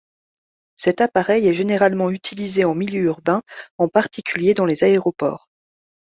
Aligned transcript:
Cet 0.77 0.99
appareil 0.99 1.47
est 1.47 1.53
généralement 1.53 2.09
utilisé 2.09 2.65
en 2.65 2.73
milieu 2.73 3.01
urbain, 3.03 3.43
en 3.77 3.87
particulier 3.87 4.55
dans 4.55 4.65
les 4.65 4.83
aéroports. 4.83 5.47